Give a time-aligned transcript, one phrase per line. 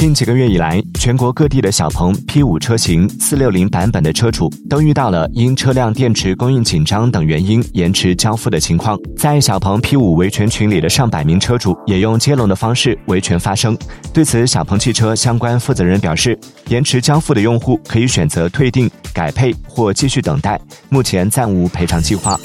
[0.00, 8.98] 近几个月以来全国各地的小鹏 p 五车型四六零版本的车主都遇到了因车辆电池供应紧张等原因延迟交付的情况。
[9.14, 13.76] 在小鹏 p 五维权群里的上百名车主也用接龙的方式维权发声。
[14.10, 16.38] 对此小鹏汽车相关负责人表示
[16.68, 20.58] 延迟交付的用户可以选择退订改配或继续等待
[20.88, 22.40] 目前暂无赔偿计划。